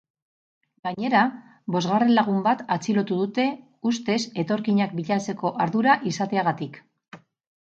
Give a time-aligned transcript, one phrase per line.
[0.85, 1.19] Gainera,
[1.75, 3.45] bosgarren lagun bat atxilotu dute
[3.91, 6.83] ustez etorkinak bilatzeko ardura izateagatik.